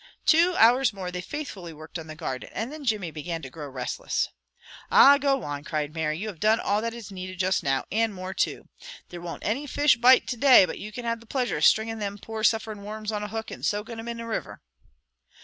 Two 0.25 0.55
hours 0.55 0.93
more 0.93 1.11
they 1.11 1.21
faithfully 1.21 1.73
worked 1.73 1.99
on 1.99 2.07
the 2.07 2.15
garden, 2.15 2.49
and 2.53 2.71
then 2.71 2.83
Jimmy 2.85 3.11
began 3.11 3.43
to 3.43 3.51
grow 3.51 3.69
restless. 3.69 4.29
"Ah, 4.89 5.19
go 5.19 5.43
on!" 5.43 5.63
cried 5.63 5.93
Mary. 5.93 6.17
"You 6.17 6.27
have 6.29 6.39
done 6.39 6.59
all 6.59 6.81
that 6.81 6.95
is 6.95 7.11
needed 7.11 7.37
just 7.37 7.61
now, 7.61 7.85
and 7.91 8.11
more 8.11 8.33
too. 8.33 8.67
There 9.09 9.21
won't 9.21 9.45
any 9.45 9.67
fish 9.67 9.97
bite 9.97 10.25
to 10.29 10.37
day, 10.37 10.65
but 10.65 10.79
you 10.79 10.91
can 10.91 11.05
have 11.05 11.19
the 11.19 11.27
pleasure 11.27 11.57
of 11.57 11.65
stringin' 11.65 11.99
thim 11.99 12.17
poor 12.17 12.43
sufferin' 12.43 12.81
worms 12.81 13.11
on 13.11 13.21
a 13.21 13.27
hook 13.27 13.51
and 13.51 13.63
soaking 13.63 13.97
thim 13.97 14.07
in 14.07 14.17
the 14.17 14.25
river." 14.25 14.59